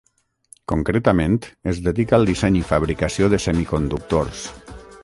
[0.71, 1.35] Concretament
[1.73, 4.47] es dedica al disseny i fabricació de semiconductors.